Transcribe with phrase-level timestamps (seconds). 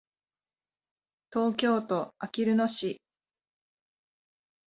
[1.31, 3.03] 東京都あきる野市